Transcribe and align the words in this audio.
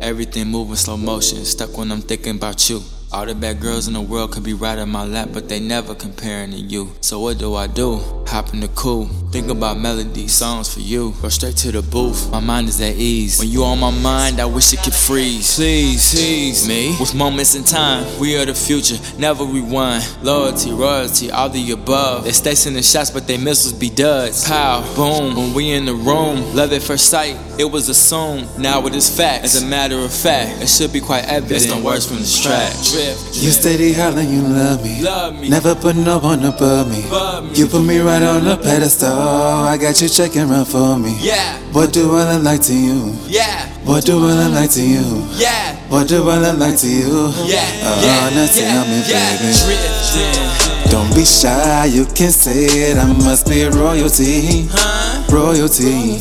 Everything 0.00 0.46
moving 0.48 0.76
slow 0.76 0.96
motion, 0.96 1.44
stuck 1.44 1.76
when 1.76 1.90
I'm 1.90 2.00
thinking 2.00 2.36
about 2.36 2.70
you. 2.70 2.80
All 3.10 3.24
the 3.24 3.34
bad 3.34 3.60
girls 3.60 3.88
in 3.88 3.94
the 3.94 4.02
world 4.02 4.32
could 4.32 4.42
be 4.42 4.52
right 4.52 4.78
in 4.78 4.90
my 4.90 5.02
lap, 5.02 5.30
but 5.32 5.48
they 5.48 5.60
never 5.60 5.94
comparing 5.94 6.50
to 6.50 6.58
you. 6.58 6.92
So 7.00 7.20
what 7.20 7.38
do 7.38 7.54
I 7.54 7.66
do? 7.66 8.00
Hop 8.26 8.52
in 8.52 8.60
the 8.60 8.68
cool, 8.68 9.06
think 9.32 9.48
about 9.48 9.78
melodies, 9.78 10.34
songs 10.34 10.72
for 10.72 10.80
you. 10.80 11.14
Go 11.22 11.30
straight 11.30 11.56
to 11.58 11.72
the 11.72 11.80
booth, 11.80 12.30
my 12.30 12.40
mind 12.40 12.68
is 12.68 12.78
at 12.82 12.96
ease. 12.96 13.38
When 13.38 13.48
you 13.48 13.64
on 13.64 13.80
my 13.80 13.90
mind, 13.90 14.38
I 14.38 14.44
wish 14.44 14.74
it 14.74 14.82
could 14.82 14.92
freeze. 14.92 15.56
Please, 15.56 16.12
please 16.12 16.68
me. 16.68 16.94
With 17.00 17.14
moments 17.14 17.54
in 17.54 17.64
time, 17.64 18.04
we 18.20 18.36
are 18.36 18.44
the 18.44 18.52
future, 18.52 18.98
never 19.18 19.44
rewind. 19.44 20.06
Loyalty, 20.22 20.72
royalty, 20.72 21.30
all 21.30 21.48
the 21.48 21.70
above. 21.70 22.24
They 22.24 22.32
stay 22.32 22.54
sending 22.54 22.82
shots, 22.82 23.10
but 23.10 23.26
they 23.26 23.38
missiles 23.38 23.72
be 23.72 23.88
duds. 23.88 24.46
Pow, 24.46 24.82
boom. 24.94 25.34
When 25.34 25.54
we 25.54 25.70
in 25.70 25.86
the 25.86 25.94
room, 25.94 26.54
love 26.54 26.74
at 26.74 26.82
first 26.82 27.08
sight, 27.08 27.38
it 27.58 27.64
was 27.64 27.88
assumed. 27.88 28.46
Now 28.58 28.86
it 28.86 28.94
is 28.94 29.08
fact. 29.08 29.44
As 29.44 29.62
a 29.62 29.66
matter 29.66 29.98
of 29.98 30.12
fact, 30.12 30.60
it 30.60 30.68
should 30.68 30.92
be 30.92 31.00
quite 31.00 31.24
evident. 31.24 31.48
There's 31.48 31.70
no 31.74 31.82
words 31.82 32.06
from 32.06 32.18
this 32.18 32.38
track. 32.42 32.74
You 32.98 33.52
steady 33.52 33.92
hollering, 33.92 34.28
you 34.28 34.42
love 34.42 34.82
me. 34.82 35.00
Love 35.02 35.38
me. 35.38 35.48
Never 35.48 35.76
put 35.76 35.94
no 35.94 36.18
one 36.18 36.44
above 36.44 36.90
me. 36.90 37.06
Above 37.06 37.44
me. 37.44 37.50
You 37.54 37.66
put 37.68 37.82
me 37.84 37.98
right 38.00 38.20
on 38.22 38.42
the 38.42 38.56
pedestal. 38.56 39.12
I 39.16 39.76
got 39.78 40.00
you 40.02 40.08
checking 40.08 40.48
run 40.48 40.64
for 40.64 40.98
me. 40.98 41.14
Yeah, 41.20 41.58
What 41.70 41.92
do 41.92 42.16
I 42.16 42.34
look 42.34 42.42
like 42.42 42.60
to 42.62 42.74
you? 42.74 43.14
yeah, 43.28 43.68
What 43.84 44.04
do 44.04 44.18
I 44.26 44.32
look 44.32 44.52
like 44.52 44.70
to 44.72 44.82
you? 44.82 45.24
yeah. 45.36 45.76
What 45.88 46.08
do 46.08 46.28
I 46.28 46.38
look 46.38 46.58
like 46.58 46.76
to 46.78 46.88
you? 46.88 47.32
Yeah, 47.46 47.62
Uh, 47.86 48.02
yeah, 48.02 48.30
now 48.34 48.46
tell 48.50 48.84
me, 48.90 48.98
yeah, 49.06 49.38
baby. 49.38 49.54
Drifting. 49.54 50.90
Don't 50.90 51.14
be 51.14 51.24
shy, 51.24 51.84
you 51.84 52.04
can 52.06 52.32
say 52.32 52.64
it. 52.90 52.96
I 52.98 53.06
must 53.12 53.46
be 53.48 53.64
royalty, 53.66 54.66
Huh? 54.72 55.22
royalty. 55.30 56.18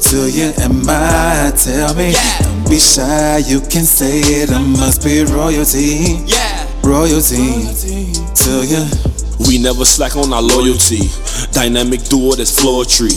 To 0.00 0.30
you 0.30 0.52
and 0.62 0.86
my 0.86 1.52
tell 1.56 1.94
me. 1.94 2.12
Yeah. 2.12 2.38
Don't 2.42 2.70
be 2.70 2.78
shy, 2.78 3.38
you 3.46 3.60
can 3.60 3.84
say 3.84 4.20
it. 4.20 4.50
I 4.50 4.58
must 4.58 5.04
be 5.04 5.24
royalty, 5.24 6.22
Yeah. 6.26 6.66
royalty. 6.82 7.66
To 8.34 8.64
you. 8.64 8.86
We 9.46 9.58
never 9.58 9.84
slack 9.84 10.16
on 10.16 10.32
our 10.32 10.42
loyalty. 10.42 11.00
Dynamic 11.52 12.02
duo 12.08 12.32
that's 12.34 12.50
floor 12.58 12.84
tree. 12.84 13.14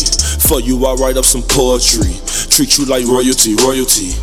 For 0.47 0.59
you, 0.59 0.85
I 0.85 0.93
write 0.95 1.17
up 1.17 1.25
some 1.25 1.43
poetry. 1.43 2.13
Treat 2.49 2.77
you 2.77 2.85
like 2.85 3.05
royalty, 3.07 3.55
royalty. 3.55 4.13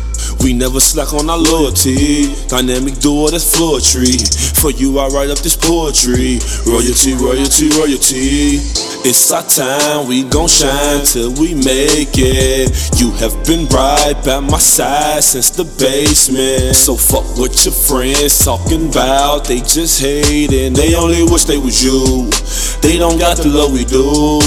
We 0.41 0.53
never 0.53 0.79
slack 0.79 1.13
on 1.13 1.29
our 1.29 1.37
loyalty. 1.37 2.33
Dynamic 2.47 2.99
duo 2.99 3.27
that's 3.29 3.51
tree. 3.91 4.17
For 4.59 4.71
you, 4.71 4.99
I 4.99 5.07
write 5.07 5.29
up 5.29 5.39
this 5.39 5.55
poetry. 5.55 6.39
Royalty, 6.67 7.13
royalty, 7.15 7.69
royalty. 7.79 8.59
It's 9.07 9.31
our 9.31 9.43
time, 9.43 10.07
we 10.07 10.23
gon' 10.23 10.49
shine 10.49 11.05
till 11.05 11.31
we 11.39 11.55
make 11.55 12.19
it. 12.19 12.67
You 12.99 13.11
have 13.23 13.31
been 13.45 13.67
right 13.67 14.15
by 14.25 14.41
my 14.41 14.57
side 14.57 15.23
since 15.23 15.51
the 15.51 15.63
basement. 15.63 16.75
So 16.75 16.95
fuck 16.95 17.23
what 17.37 17.55
your 17.63 17.73
friends 17.73 18.43
talking 18.43 18.89
about. 18.89 19.45
They 19.45 19.59
just 19.59 20.01
hating, 20.01 20.73
they 20.73 20.95
only 20.95 21.23
wish 21.23 21.45
they 21.45 21.57
was 21.57 21.79
you. 21.83 22.27
They 22.81 22.97
don't 22.97 23.19
got 23.19 23.37
the 23.37 23.47
love 23.49 23.73
we 23.73 23.85
do. 23.85 24.39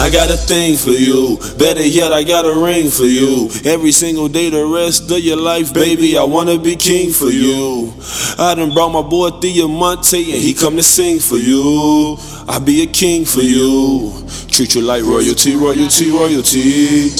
I 0.00 0.08
got 0.10 0.30
a 0.30 0.36
thing 0.36 0.76
for 0.76 0.90
you. 0.90 1.38
Better 1.58 1.84
yet, 1.84 2.12
I 2.12 2.22
got 2.22 2.44
a 2.46 2.54
ring 2.54 2.90
for 2.90 3.04
you. 3.04 3.50
Every 3.64 3.92
single 3.92 4.28
day, 4.28 4.50
the 4.50 4.64
rest 4.64 5.10
of 5.10 5.18
your 5.18 5.36
life, 5.36 5.74
baby, 5.74 6.16
I 6.16 6.24
wanna 6.24 6.58
be 6.58 6.76
king 6.76 7.10
for 7.12 7.30
you. 7.30 7.92
I 8.38 8.54
done 8.54 8.72
brought 8.72 8.90
my 8.90 9.02
boy 9.02 9.30
Monte 9.68 10.32
and 10.32 10.42
he 10.42 10.54
come 10.54 10.76
to 10.76 10.82
sing 10.82 11.18
for 11.18 11.36
you. 11.36 12.16
I 12.48 12.58
be 12.58 12.82
a 12.82 12.86
king 12.86 13.24
for 13.24 13.42
you. 13.42 14.12
Treat 14.48 14.74
you 14.74 14.82
like 14.82 15.04
royalty, 15.04 15.56
royalty, 15.56 16.10
royalty. 16.10 17.10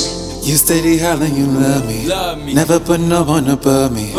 You 0.43 0.57
steady 0.57 0.99
hollering, 0.99 1.37
you 1.37 1.47
love 1.47 1.87
me. 1.87 2.07
Love 2.07 2.39
me. 2.45 2.55
Never 2.55 2.81
put 2.81 3.01
no 3.01 3.23
one 3.23 3.49
above 3.49 3.93
me. 3.93 4.13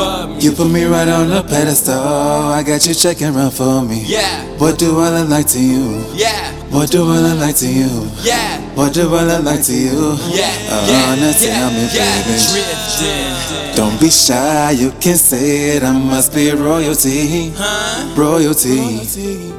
You 0.44 0.52
put 0.52 0.70
me 0.70 0.84
right 0.84 1.08
on 1.08 1.30
the 1.30 1.42
pedestal. 1.42 1.96
I 2.04 2.64
got 2.64 2.86
you 2.86 2.94
checking 2.94 3.34
run 3.34 3.50
for 3.50 3.82
me. 3.82 4.04
Yeah, 4.06 4.44
What 4.58 4.78
do 4.78 5.00
I 5.00 5.10
look 5.22 5.30
like 5.30 5.48
to 5.56 5.60
you? 5.60 6.04
yeah, 6.14 6.52
What 6.70 6.92
do 6.92 7.10
I 7.10 7.20
look 7.20 7.40
like 7.40 7.56
to 7.58 7.68
you? 7.68 8.10
yeah. 8.24 8.60
What 8.76 8.94
do 8.94 9.08
I 9.16 9.24
look 9.24 9.46
like 9.46 9.64
to 9.64 9.74
you? 9.74 10.18
Yeah, 10.28 10.52
Uh, 10.70 10.86
yeah, 10.92 11.16
now 11.16 11.32
tell 11.32 11.72
me, 11.72 11.88
baby. 11.96 13.76
Don't 13.78 13.98
be 14.02 14.10
shy, 14.10 14.72
you 14.72 14.92
can 15.00 15.16
say 15.16 15.78
it. 15.78 15.84
I 15.84 15.92
must 15.94 16.34
be 16.36 16.52
royalty, 16.52 17.54
Huh? 17.56 18.14
royalty. 18.16 19.00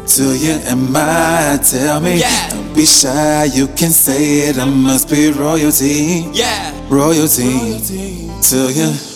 To 0.06 0.23
you 0.37 0.53
and 0.69 0.94
I, 0.94 1.56
tell 1.65 2.00
me. 2.03 2.21
Yeah. 2.21 2.50
Don't 2.50 2.75
be 2.75 2.84
shy, 2.84 3.44
you 3.55 3.69
can 3.69 3.91
say 3.91 4.49
it. 4.50 4.59
I 4.59 4.67
must 4.67 5.09
be 5.09 5.31
royalty, 5.33 6.27
Yeah. 6.34 6.73
royalty. 6.91 7.81
To 8.50 8.71
you. 8.71 9.14